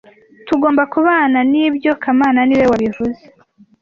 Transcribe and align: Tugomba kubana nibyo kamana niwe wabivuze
Tugomba 0.47 0.81
kubana 0.93 1.39
nibyo 1.51 1.91
kamana 2.03 2.39
niwe 2.45 2.65
wabivuze 2.71 3.21